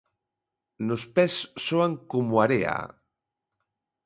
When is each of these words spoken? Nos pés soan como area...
Nos 0.87 1.03
pés 1.15 1.33
soan 1.65 1.91
como 2.11 2.35
area... 2.45 2.75